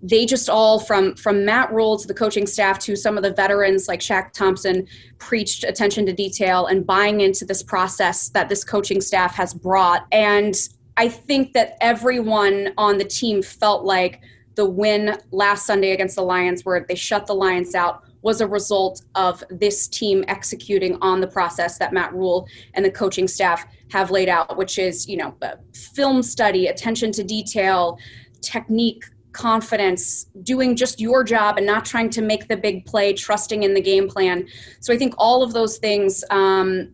[0.01, 3.33] they just all from from Matt Rhule to the coaching staff to some of the
[3.33, 4.87] veterans like Shaq Thompson
[5.17, 10.05] preached attention to detail and buying into this process that this coaching staff has brought.
[10.11, 10.55] And
[10.95, 14.21] I think that everyone on the team felt like
[14.55, 18.47] the win last Sunday against the Lions, where they shut the Lions out, was a
[18.47, 23.65] result of this team executing on the process that Matt Rhule and the coaching staff
[23.91, 25.35] have laid out, which is, you know,
[25.73, 27.97] film study, attention to detail,
[28.41, 33.63] technique, confidence, doing just your job and not trying to make the big play, trusting
[33.63, 34.47] in the game plan.
[34.79, 36.91] So I think all of those things um,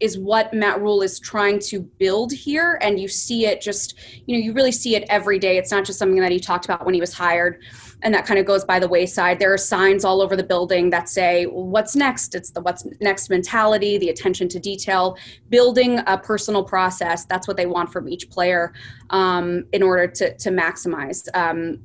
[0.00, 2.78] is what Matt Rhule is trying to build here.
[2.82, 5.56] And you see it just, you know, you really see it every day.
[5.56, 7.62] It's not just something that he talked about when he was hired
[8.04, 9.38] and that kind of goes by the wayside.
[9.38, 12.34] There are signs all over the building that say, what's next?
[12.34, 15.16] It's the what's next mentality, the attention to detail,
[15.48, 17.24] building a personal process.
[17.24, 18.74] That's what they want from each player
[19.10, 21.80] um, in order to, to maximize um,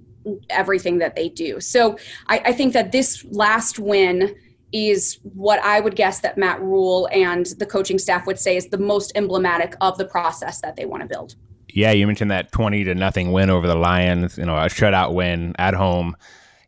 [0.49, 1.61] everything that they do.
[1.61, 4.35] So I, I think that this last win
[4.71, 8.67] is what I would guess that Matt Rhule and the coaching staff would say is
[8.67, 11.35] the most emblematic of the process that they want to build.
[11.73, 15.13] Yeah, you mentioned that 20 to nothing win over the Lions, you know, a shutout
[15.13, 16.15] win at home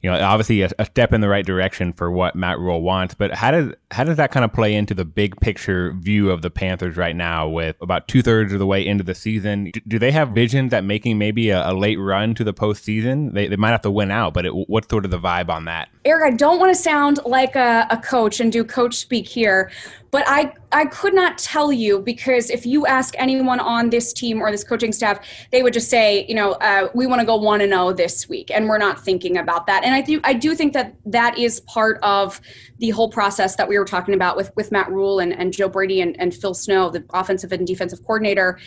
[0.01, 3.13] you know, obviously a, a, step in the right direction for what Matt Rhule wants.
[3.13, 6.41] But how does how does that kind of play into the big picture view of
[6.41, 9.71] the Panthers right now, with about two thirds of the way into the season?
[9.87, 13.33] Do, they have visions that making maybe a, a, late run to the postseason?
[13.33, 15.65] They, they might have to win out, but it, what's sort of the vibe on
[15.65, 15.89] that?
[16.05, 19.69] Eric, I don't want to sound like a, a coach and do coach speak here,
[20.11, 24.41] but I I could not tell you because if you ask anyone on this team
[24.41, 25.19] or this coaching staff,
[25.51, 27.93] they would just say, you know, uh, we want to go one and zero oh
[27.93, 29.83] this week, and we're not thinking about that.
[29.83, 32.41] And I do I do think that that is part of
[32.79, 35.67] the whole process that we were talking about with with Matt Rhule and, and Joe
[35.67, 38.59] Brady and, and Phil Snow, the offensive and defensive coordinator,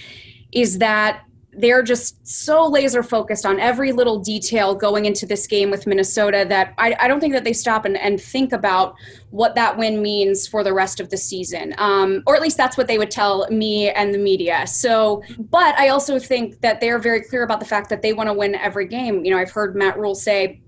[0.53, 1.22] is that
[1.57, 6.44] they're just so laser focused on every little detail going into this game with Minnesota
[6.48, 8.94] that I, I don't think that they stop and, and, think about
[9.31, 11.74] what that win means for the rest of the season.
[11.79, 14.66] Um, or at least that's what they would tell me and the media.
[14.66, 18.29] So, but I also think that they're very clear about the fact that they want
[18.29, 19.24] to win every game.
[19.24, 20.61] You know, I've heard Matt Rhule say,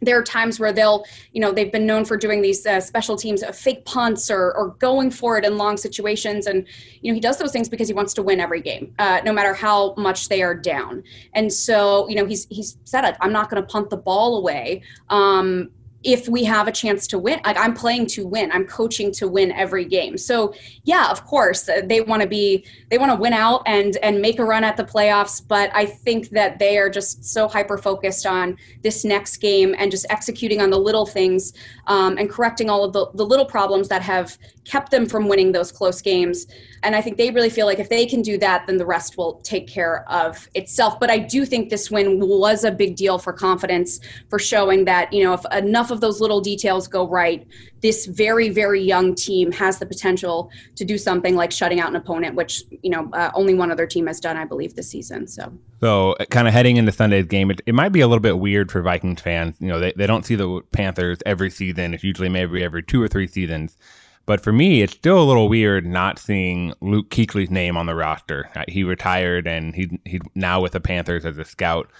[0.00, 3.16] there are times where they'll, you know, they've been known for doing these uh, special
[3.16, 6.46] teams of fake punts or, or going for it in long situations.
[6.46, 6.66] And,
[7.00, 9.32] you know, he does those things because he wants to win every game, uh, no
[9.32, 11.02] matter how much they are down.
[11.34, 14.36] And so, you know, he's, he's said it, I'm not going to punt the ball
[14.38, 14.82] away.
[15.08, 15.70] Um,
[16.04, 18.50] if we have a chance to win like i'm playing to win.
[18.52, 20.16] I'm coaching to win every game.
[20.16, 23.96] So yeah of course uh, they want to be they want to win out and
[24.02, 27.48] and make a run at the playoffs but i think that they are just so
[27.48, 31.52] hyper focused on this next game and just executing on the little things
[31.86, 35.52] um, and correcting all of the, the little problems that have kept them from winning
[35.52, 36.46] those close games
[36.82, 39.16] and I think they really feel like if they can do that, then the rest
[39.16, 41.00] will take care of itself.
[41.00, 45.12] But I do think this win was a big deal for confidence, for showing that,
[45.12, 47.46] you know, if enough of those little details go right,
[47.80, 51.96] this very, very young team has the potential to do something like shutting out an
[51.96, 55.26] opponent, which, you know, uh, only one other team has done, I believe, this season.
[55.26, 58.22] So, so uh, kind of heading into Sunday's game, it, it might be a little
[58.22, 59.56] bit weird for Vikings fans.
[59.60, 61.94] You know, they, they don't see the Panthers every season.
[61.94, 63.76] It's usually maybe every two or three seasons.
[64.28, 67.94] But for me, it's still a little weird not seeing Luke Kuechly's name on the
[67.94, 68.50] roster.
[68.54, 71.90] Uh, he retired and he he's now with the Panthers as a scout.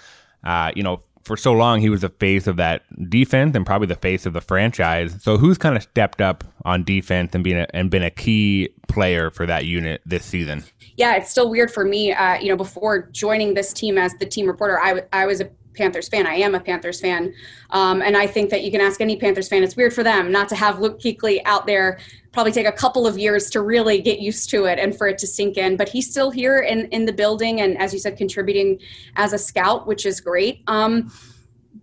[0.45, 3.87] Uh, you know, for so long he was the face of that defense and probably
[3.87, 5.23] the face of the franchise.
[5.23, 8.69] So who's kind of stepped up on defense and been a, and been a key
[8.89, 10.65] player for that unit this season?
[10.99, 12.13] Yeah, it's still weird for me.
[12.13, 15.41] Uh, you know, before joining this team as the team reporter, I, w- I was
[15.41, 16.27] a Panthers fan.
[16.27, 17.33] I am a Panthers fan.
[17.71, 20.31] Um, and I think that you can ask any Panthers fan, it's weird for them
[20.31, 21.99] not to have Luke Kuechly out there.
[22.33, 25.17] Probably take a couple of years to really get used to it and for it
[25.19, 25.77] to sink in.
[25.77, 28.79] But he's still here in, in the building and, as you said, contributing
[29.17, 30.63] as a scout, which is great.
[30.67, 31.11] Um,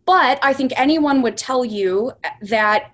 [0.05, 2.91] but I think anyone would tell you that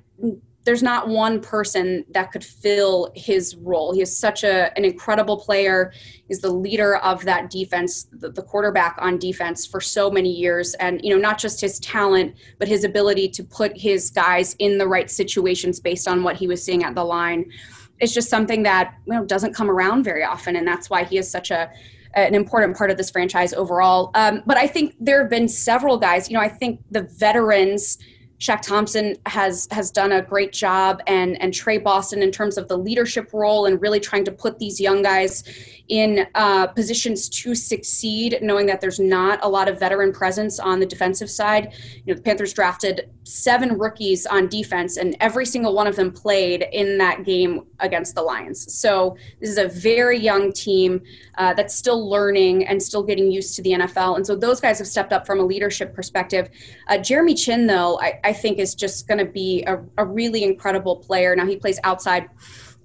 [0.63, 3.93] there's not one person that could fill his role.
[3.93, 5.91] He is such a, an incredible player.
[6.27, 10.75] He's the leader of that defense, the, the, quarterback on defense for so many years.
[10.75, 14.77] And, you know, not just his talent, but his ability to put his guys in
[14.77, 17.51] the right situations based on what he was seeing at the line.
[17.99, 20.55] It's just something that, you know, doesn't come around very often.
[20.55, 21.71] And that's why he is such a,
[22.13, 24.11] an important part of this franchise overall.
[24.13, 27.97] Um, but I think there have been several guys, you know, I think the veterans–
[28.41, 32.67] Shaq Thompson has has done a great job, and and Tre Boston in terms of
[32.67, 35.43] the leadership role and really trying to put these young guys
[35.89, 40.79] in uh, positions to succeed, knowing that there's not a lot of veteran presence on
[40.79, 41.73] the defensive side.
[42.05, 46.11] You know, the Panthers drafted seven rookies on defense, and every single one of them
[46.11, 48.73] played in that game against the Lions.
[48.73, 51.01] So this is a very young team
[51.37, 54.15] uh, that's still learning and still getting used to the NFL.
[54.15, 56.49] And so those guys have stepped up from a leadership perspective.
[56.87, 60.43] Uh, Jeremy Chinn, though, I, I think is just going to be a, a really
[60.43, 61.35] incredible player.
[61.35, 62.29] Now he plays outside.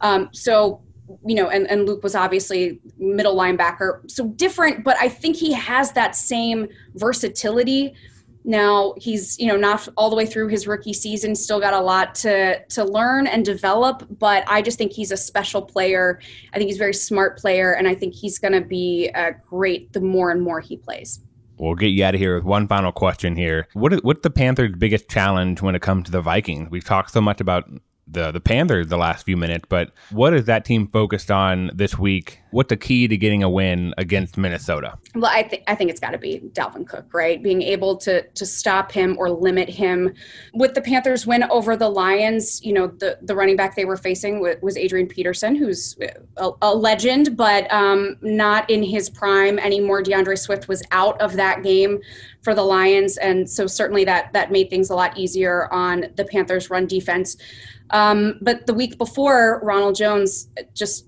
[0.00, 0.82] Um, so
[1.24, 4.10] you know, and, and Luke was obviously middle linebacker.
[4.10, 7.94] So different, but I think he has that same versatility.
[8.44, 11.80] Now he's, you know, not all the way through his rookie season, still got a
[11.80, 16.20] lot to to learn and develop, but I just think he's a special player.
[16.52, 19.92] I think he's a very smart player, and I think he's gonna be uh, great
[19.92, 21.20] the more and more he plays.
[21.58, 23.68] We'll get you out of here with one final question here.
[23.72, 26.70] What what's the Panthers' biggest challenge when it comes to the Vikings?
[26.70, 27.70] We've talked so much about
[28.06, 31.98] the the Panthers the last few minutes, but what is that team focused on this
[31.98, 32.40] week?
[32.50, 34.96] What's the key to getting a win against Minnesota?
[35.14, 37.42] Well, I think I think it's got to be Dalvin Cook, right?
[37.42, 40.14] Being able to to stop him or limit him.
[40.54, 43.96] With the Panthers win over the Lions, you know, the the running back they were
[43.96, 45.96] facing was Adrian Peterson, who's
[46.36, 50.02] a, a legend, but um, not in his prime anymore.
[50.02, 52.00] D'Andre Swift was out of that game
[52.46, 56.24] for the Lions, and so certainly that that made things a lot easier on the
[56.24, 57.36] Panthers' run defense.
[57.90, 61.06] Um, but the week before, Ronald Jones just,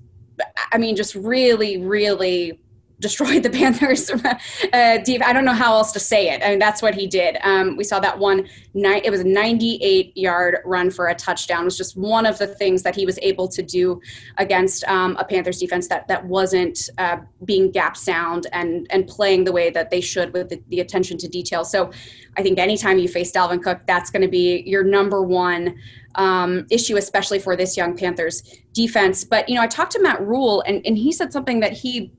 [0.73, 2.59] I mean, just really, really
[3.01, 5.23] destroyed the Panthers uh, deep.
[5.25, 6.43] I don't know how else to say it.
[6.43, 7.39] I mean, that's what he did.
[7.43, 8.49] Um, we saw that one.
[8.75, 11.63] Ni- it was a 98 yard run for a touchdown.
[11.63, 14.01] It was just one of the things that he was able to do
[14.39, 19.45] against um, a Panthers defense that that wasn't uh, being gap sound and and playing
[19.45, 21.65] the way that they should with the, the attention to detail.
[21.65, 21.91] So,
[22.37, 25.77] I think anytime you face Dalvin Cook, that's going to be your number one
[26.15, 29.25] um, issue, especially for this young Panthers defense.
[29.25, 32.13] But, you know, I talked to Matt Rhule, and, and he said something that he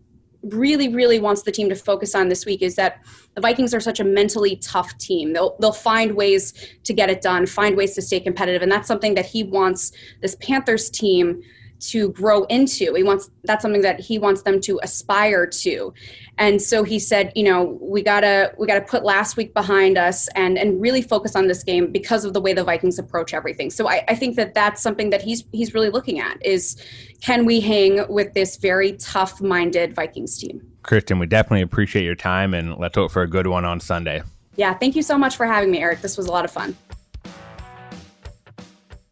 [0.44, 3.04] really, really wants the team to focus on this week is that
[3.36, 5.34] the Vikings are such a mentally tough team.
[5.34, 8.62] They'll, they'll find ways to get it done, find ways to stay competitive.
[8.62, 11.42] And that's something that he wants this Panthers team
[11.80, 12.94] to grow into.
[12.94, 15.94] He wants that's something that he wants them to aspire to.
[16.38, 20.28] And so he said, you know, we gotta we gotta put last week behind us
[20.36, 23.70] and and really focus on this game because of the way the Vikings approach everything.
[23.70, 26.76] So I, I think that that's something that he's he's really looking at is
[27.22, 30.62] can we hang with this very tough minded Vikings team?
[30.84, 34.24] Kristen, we definitely appreciate your time and let's hope for a good one on Sunday.
[34.56, 36.02] Yeah, thank you so much for having me, Eric.
[36.02, 36.76] This was a lot of fun.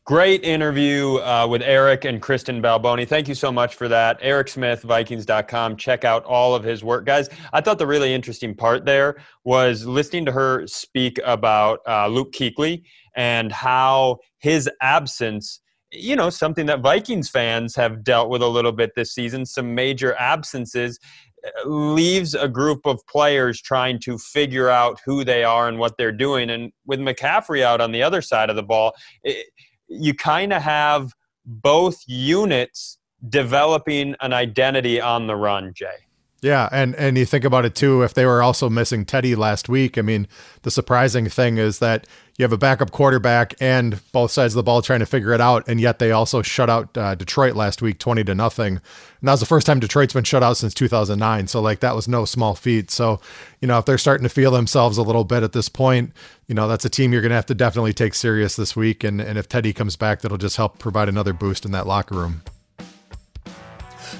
[0.08, 3.06] Great interview uh, with Eric and Kristen Balboni.
[3.06, 4.18] Thank you so much for that.
[4.22, 5.76] Eric Smith, Vikings.com.
[5.76, 7.06] Check out all of his work.
[7.06, 12.08] Guys, I thought the really interesting part there was listening to her speak about uh,
[12.08, 12.84] Luke Kuechly
[13.18, 15.60] and how his absence,
[15.92, 19.76] you know, something that Vikings fans have dealt with a little bit this season, some
[19.76, 21.00] major absences
[21.46, 25.98] uh, leaves a group of players trying to figure out who they are and what
[25.98, 26.50] they're doing.
[26.50, 28.94] And with McCaffrey out on the other side of the ball,
[29.26, 29.48] it,
[29.88, 31.14] you kind of have
[31.46, 36.07] both units developing an identity on the run, Jay.
[36.42, 38.04] Yeah, and and you think about it too.
[38.04, 40.28] If they were also missing Teddy last week, I mean,
[40.62, 42.06] the surprising thing is that
[42.38, 45.42] you have a backup quarterback and both sides of the ball trying to figure it
[45.42, 48.76] out, and yet they also shut out uh, Detroit last week, twenty to nothing.
[49.20, 51.48] And that was the first time Detroit's been shut out since two thousand nine.
[51.48, 52.92] So like that was no small feat.
[52.92, 53.20] So
[53.60, 56.14] you know if they're starting to feel themselves a little bit at this point,
[56.46, 59.04] you know that's a team you're going to have to definitely take serious this week.
[59.04, 62.14] And and if Teddy comes back, that'll just help provide another boost in that locker
[62.14, 62.44] room.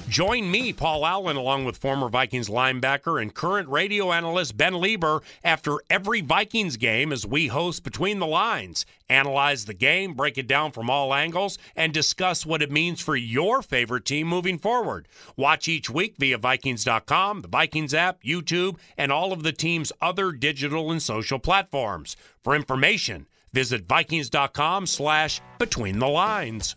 [0.08, 5.20] Join me, Paul Allen, along with former Vikings linebacker and current radio analyst Ben Leber,
[5.44, 8.86] after every Vikings game as we host Between the Lines.
[9.10, 13.16] Analyze the game, break it down from all angles, and discuss what it means for
[13.16, 15.08] your favorite team moving forward.
[15.36, 20.32] Watch each week via Vikings.com, the Vikings app, YouTube, and all of the team's other
[20.32, 22.16] digital and social platforms.
[22.42, 26.76] For information, visit Vikings.com slash Between the Lines.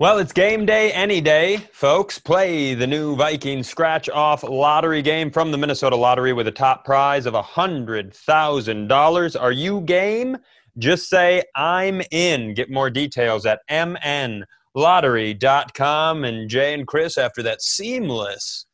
[0.00, 2.18] Well, it's game day any day, folks.
[2.18, 6.84] Play the new Viking scratch off lottery game from the Minnesota Lottery with a top
[6.84, 9.40] prize of $100,000.
[9.40, 10.36] Are you game?
[10.78, 12.54] Just say, I'm in.
[12.54, 16.24] Get more details at mnlottery.com.
[16.24, 18.66] And Jay and Chris, after that seamless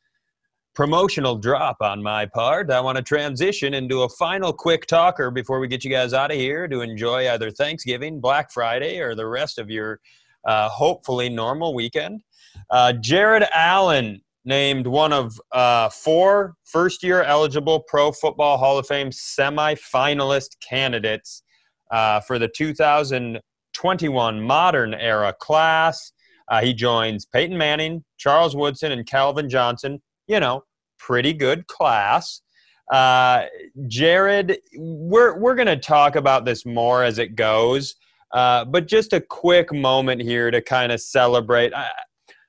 [0.75, 5.61] promotional drop on my part, I want to transition into a final quick talker before
[5.61, 9.27] we get you guys out of here to enjoy either Thanksgiving, Black Friday, or the
[9.27, 10.01] rest of your
[10.45, 12.23] uh, hopefully normal weekend.
[12.71, 18.87] Uh, Jared Allen named one of uh, four first year eligible Pro Football Hall of
[18.87, 21.43] Fame semifinalist candidates
[21.91, 26.13] uh, for the 2021 modern era class.
[26.49, 30.01] Uh, he joins Peyton Manning, Charles Woodson, and Calvin Johnson.
[30.27, 30.65] You know,
[30.99, 32.43] pretty good class.
[32.91, 33.45] Uh,
[33.87, 37.95] Jared, we're, we're going to talk about this more as it goes.
[38.33, 41.75] Uh, but just a quick moment here to kind of celebrate.
[41.75, 41.89] I,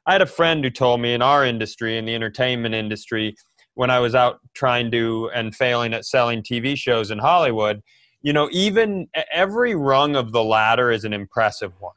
[0.05, 3.35] I had a friend who told me in our industry, in the entertainment industry,
[3.75, 7.81] when I was out trying to and failing at selling TV shows in Hollywood,
[8.21, 11.95] you know, even every rung of the ladder is an impressive one.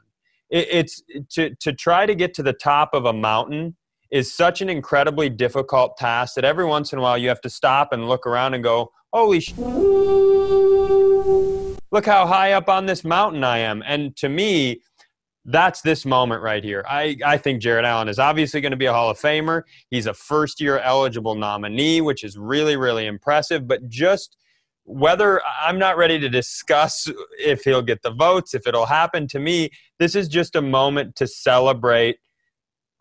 [0.49, 3.75] It, it's to, to try to get to the top of a mountain
[4.11, 7.49] is such an incredibly difficult task that every once in a while you have to
[7.49, 9.53] stop and look around and go, holy sh-
[11.95, 13.81] look how high up on this mountain I am.
[13.85, 14.81] And to me,
[15.45, 16.83] that's this moment right here.
[16.89, 19.61] I, I think Jared Allen is obviously going to be a Hall of Famer.
[19.91, 23.65] He's a first year eligible nominee, which is really, really impressive.
[23.65, 24.35] But just
[24.83, 29.39] whether I'm not ready to discuss if he'll get the votes, if it'll happen to
[29.39, 32.17] me, this is just a moment to celebrate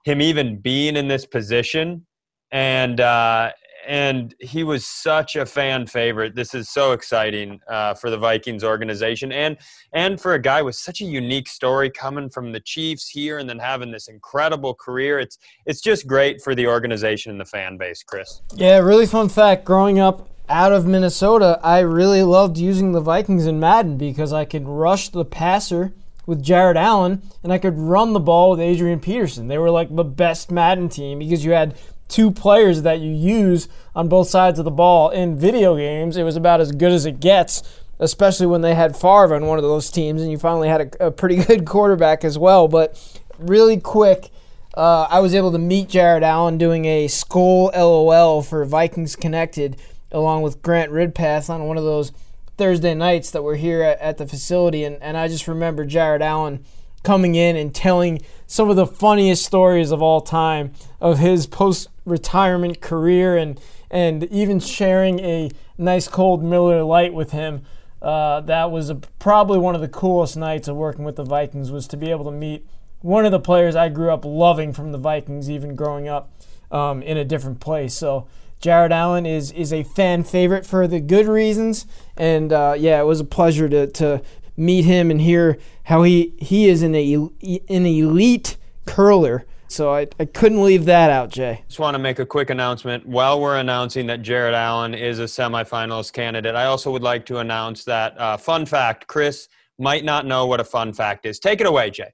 [0.05, 2.07] him even being in this position.
[2.53, 3.51] And, uh,
[3.87, 6.35] and he was such a fan favorite.
[6.35, 9.57] This is so exciting uh, for the Vikings organization, and
[9.93, 13.49] and for a guy with such a unique story coming from the Chiefs here, and
[13.49, 15.19] then having this incredible career.
[15.19, 18.43] It's it's just great for the organization and the fan base, Chris.
[18.55, 19.65] Yeah, really fun fact.
[19.65, 24.45] Growing up out of Minnesota, I really loved using the Vikings in Madden because I
[24.45, 25.95] could rush the passer
[26.27, 29.49] with Jared Allen and I could run the ball with Adrian Peterson.
[29.49, 31.77] They were like the best Madden team because you had
[32.09, 36.23] two players that you use on both sides of the ball in video games, it
[36.23, 37.63] was about as good as it gets,
[37.99, 41.07] especially when they had Favre on one of those teams and you finally had a,
[41.07, 42.69] a pretty good quarterback as well.
[42.69, 44.31] But really quick,
[44.77, 49.77] uh, I was able to meet Jared Allen doing a Skol LOL for Vikings Connected
[50.11, 52.13] along with Grant Ridpath on one of those
[52.57, 54.85] Thursday nights that were here at, at the facility.
[54.85, 56.65] And, and I just remember Jared Allen
[57.03, 60.73] coming in and telling some of the funniest stories of all time
[61.05, 67.31] of his post retirement career and and even sharing a nice cold Miller Lite with
[67.31, 67.63] him.
[68.01, 71.71] Uh, that was a, probably one of the coolest nights of working with the Vikings
[71.71, 72.67] was to be able to meet
[73.01, 76.33] one of the players I grew up loving from the Vikings, even growing up
[76.71, 77.93] um, in a different place.
[77.95, 78.27] So
[78.61, 81.85] Jared Allen is is a fan favorite for the good reasons,
[82.17, 84.23] and uh, yeah, it was a pleasure to to
[84.57, 90.25] meet him and hear how he he is an an elite curler so I, I
[90.25, 91.63] couldn't leave that out, Jay.
[91.67, 93.07] Just want to make a quick announcement.
[93.07, 97.39] While we're announcing that Jared Allen is a semifinalist candidate, I also would like to
[97.39, 99.49] announce that uh, fun fact Chris
[99.79, 101.39] might not know what a fun fact is.
[101.39, 102.13] Take it away, Jay.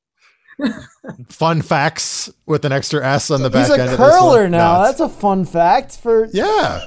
[1.28, 3.90] fun facts with an extra S on the back He's end.
[3.90, 4.78] He's a curler now.
[4.78, 6.28] No, That's a fun fact for.
[6.32, 6.86] Yeah.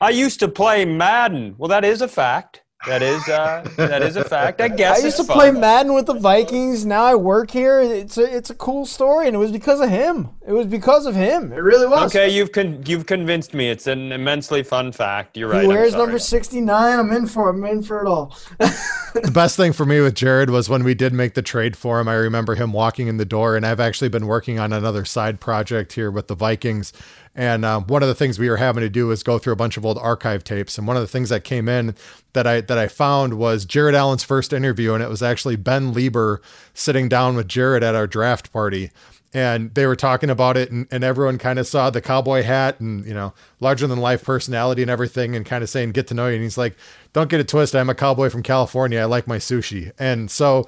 [0.00, 1.54] I used to play Madden.
[1.58, 2.61] Well, that is a fact.
[2.86, 4.60] That is uh, that is a fact.
[4.60, 5.36] I guess I used to fun.
[5.36, 6.84] play Madden with the Vikings.
[6.84, 7.80] Now I work here.
[7.80, 10.30] It's a it's a cool story, and it was because of him.
[10.44, 11.52] It was because of him.
[11.52, 12.12] It really was.
[12.12, 13.70] Okay, you've con- you've convinced me.
[13.70, 15.36] It's an immensely fun fact.
[15.36, 15.62] You're right.
[15.62, 16.98] He wears number sixty nine.
[16.98, 17.52] I'm in for it.
[17.52, 18.36] I'm in for it all.
[18.58, 22.00] the best thing for me with Jared was when we did make the trade for
[22.00, 22.08] him.
[22.08, 25.38] I remember him walking in the door, and I've actually been working on another side
[25.38, 26.92] project here with the Vikings
[27.34, 29.56] and um, one of the things we were having to do was go through a
[29.56, 30.76] bunch of old archive tapes.
[30.76, 31.94] And one of the things that came in
[32.34, 35.94] that I that I found was Jared Allen's first interview, and it was actually Ben
[35.94, 36.38] Leber
[36.74, 38.90] sitting down with Jared at our draft party.
[39.34, 42.78] And they were talking about it, and, and everyone kind of saw the cowboy hat
[42.80, 46.14] and, you know, larger than life personality and everything, and kind of saying, Get to
[46.14, 46.34] know you.
[46.34, 46.76] And he's like,
[47.14, 47.80] Don't get it twisted.
[47.80, 49.00] I'm a cowboy from California.
[49.00, 49.90] I like my sushi.
[49.98, 50.66] And so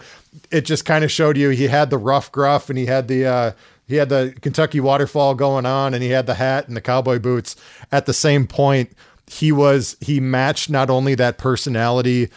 [0.50, 3.26] it just kind of showed you he had the rough gruff and he had the,
[3.26, 3.52] uh,
[3.86, 7.18] he had the Kentucky waterfall going on and he had the hat and the cowboy
[7.18, 7.56] boots
[7.92, 8.92] at the same point.
[9.26, 12.30] He was, he matched not only that personality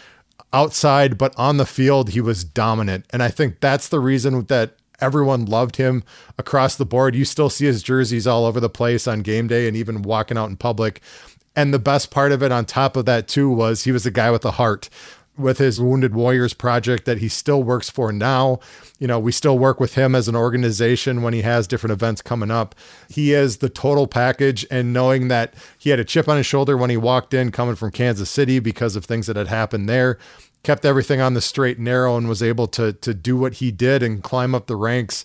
[0.52, 3.06] outside, but on the field, he was dominant.
[3.10, 6.02] And I think that's the reason that everyone loved him
[6.38, 7.14] across the board.
[7.14, 10.36] You still see his jerseys all over the place on game day and even walking
[10.38, 11.00] out in public.
[11.54, 14.10] And the best part of it, on top of that, too, was he was a
[14.10, 14.88] guy with a heart
[15.38, 18.60] with his Wounded Warriors project that he still works for now.
[18.98, 22.22] You know, we still work with him as an organization when he has different events
[22.22, 22.74] coming up.
[23.08, 26.76] He is the total package, and knowing that he had a chip on his shoulder
[26.76, 30.18] when he walked in coming from Kansas City because of things that had happened there,
[30.62, 33.70] kept everything on the straight and narrow and was able to to do what he
[33.70, 35.24] did and climb up the ranks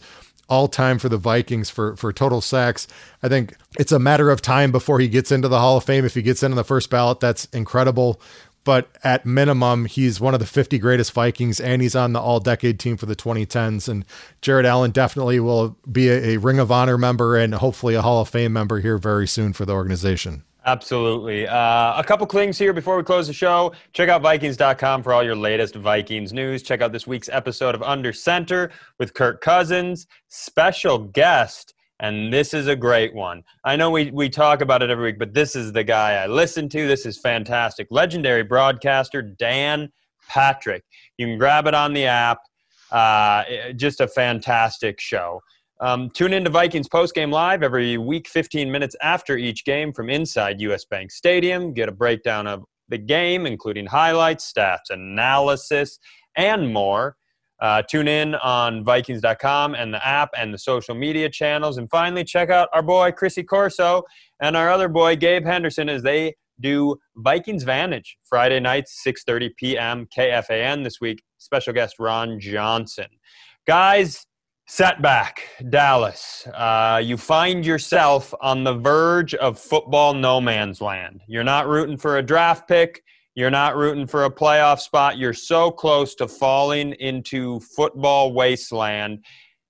[0.49, 2.87] all time for the Vikings for for total sacks.
[3.21, 6.05] I think it's a matter of time before he gets into the Hall of Fame.
[6.05, 8.21] If he gets into the first ballot, that's incredible
[8.63, 12.39] but at minimum, he's one of the 50 greatest Vikings, and he's on the all
[12.39, 13.89] decade team for the 2010s.
[13.89, 14.05] And
[14.41, 18.21] Jared Allen definitely will be a, a, Ring of Honor member and hopefully a Hall
[18.21, 20.43] of Fame member here very soon for the organization.
[20.65, 21.45] Absolutely.
[21.45, 23.73] Uh, a couple clings here before we close the show.
[23.91, 26.63] Check out Vikings.com for all your latest Vikings news.
[26.63, 30.07] Check out this week's episode of Under Center with Kirk Cousins.
[30.29, 33.43] Special guest and this is a great one.
[33.63, 36.27] I know we, we talk about it every week, but this is the guy I
[36.27, 36.87] listen to.
[36.87, 37.87] This is fantastic.
[37.91, 39.89] Legendary broadcaster Dan
[40.27, 40.83] Patrick.
[41.17, 42.39] You can grab it on the app.
[42.91, 43.43] Uh,
[43.75, 45.41] just a fantastic show.
[45.79, 50.09] Um, tune in to Vikings Postgame Live every week, 15 minutes after each game from
[50.09, 51.73] inside US Bank Stadium.
[51.73, 55.99] Get a breakdown of the game, including highlights, stats, analysis,
[56.37, 57.17] and more.
[57.59, 61.77] Uh, tune in on Vikings.com and the app and the social media channels.
[61.77, 64.03] And finally, check out our boy Chrissy Corso
[64.41, 70.07] and our other boy Gabe Henderson as they do Vikings Vantage Friday nights, 6:30 p.m.
[70.17, 71.23] KFAN this week.
[71.37, 73.07] Special guest Ron Johnson.
[73.65, 74.25] Guys,
[74.67, 76.47] setback, Dallas.
[76.53, 81.21] Uh, you find yourself on the verge of football no man's land.
[81.27, 83.03] You're not rooting for a draft pick.
[83.35, 85.17] You're not rooting for a playoff spot.
[85.17, 89.23] You're so close to falling into football wasteland.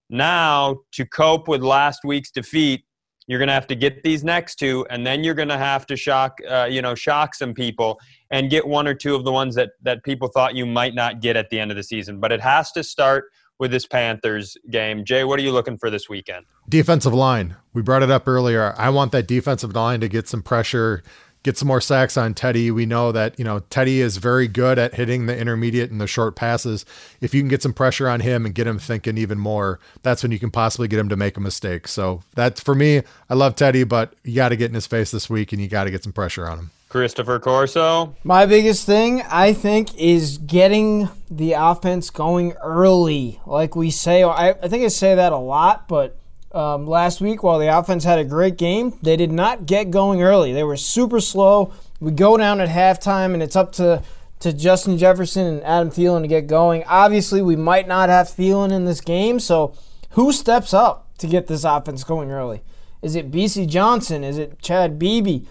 [0.09, 2.83] Now, to cope with last week's defeat,
[3.27, 5.85] you're going to have to get these next two, and then you're going to have
[5.87, 7.99] to shock, uh, you know, shock some people
[8.31, 11.21] and get one or two of the ones that that people thought you might not
[11.21, 12.19] get at the end of the season.
[12.19, 13.25] But it has to start
[13.59, 15.05] with this Panthers game.
[15.05, 16.45] Jay, what are you looking for this weekend?
[16.67, 17.55] Defensive line.
[17.73, 18.73] We brought it up earlier.
[18.77, 21.01] I want that defensive line to get some pressure
[21.43, 22.71] get some more sacks on Teddy.
[22.71, 26.07] We know that, you know, Teddy is very good at hitting the intermediate and the
[26.07, 26.85] short passes.
[27.21, 30.23] If you can get some pressure on him and get him thinking even more, that's
[30.23, 31.87] when you can possibly get him to make a mistake.
[31.87, 33.03] So that's for me.
[33.29, 35.67] I love Teddy, but you got to get in his face this week and you
[35.67, 36.71] got to get some pressure on him.
[36.87, 38.15] Christopher Corso.
[38.23, 43.41] My biggest thing, I think, is getting the offense going early.
[43.47, 46.19] Like we say, I, I think I say that a lot, but
[46.53, 50.21] um, last week, while the offense had a great game, they did not get going
[50.21, 50.53] early.
[50.53, 51.73] They were super slow.
[51.99, 54.03] We go down at halftime, and it's up to,
[54.39, 56.83] to Justin Jefferson and Adam Thielen to get going.
[56.85, 59.73] Obviously, we might not have Thielen in this game, so
[60.11, 62.61] who steps up to get this offense going early?
[63.01, 64.23] Is it Bisi Johnson?
[64.23, 65.45] Is it Chad Beebe?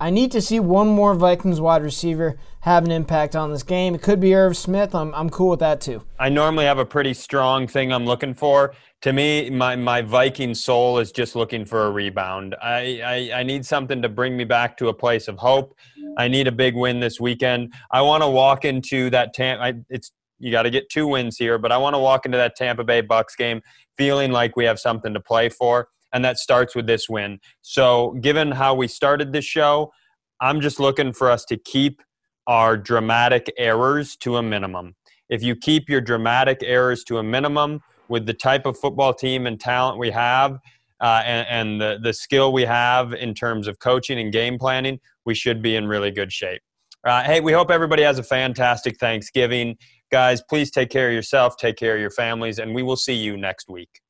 [0.00, 3.94] I need to see one more Vikings wide receiver have an impact on this game.
[3.94, 4.94] It could be Irv Smith.
[4.94, 6.02] I'm, I'm cool with that too.
[6.18, 8.74] I normally have a pretty strong thing I'm looking for.
[9.06, 12.56] To me, my, my Viking soul is just looking for a rebound.
[12.60, 15.76] I, I, I need something to bring me back to a place of hope.
[16.18, 17.72] I need a big win this weekend.
[17.92, 19.78] I want to walk into that Tampa.
[19.88, 22.56] It's you got to get two wins here, but I want to walk into that
[22.56, 23.60] Tampa Bay Bucks game
[23.96, 27.38] feeling like we have something to play for and that starts with this win.
[27.62, 29.92] So, given how we started this show,
[30.40, 32.02] I'm just looking for us to keep
[32.48, 34.96] our dramatic errors to a minimum.
[35.28, 39.46] If you keep your dramatic errors to a minimum with the type of football team
[39.46, 40.58] and talent we have,
[41.00, 44.98] uh, and, and the, the skill we have in terms of coaching and game planning,
[45.24, 46.62] we should be in really good shape.
[47.04, 49.76] Uh, hey, we hope everybody has a fantastic Thanksgiving.
[50.10, 53.14] Guys, please take care of yourself, take care of your families, and we will see
[53.14, 54.00] you next week.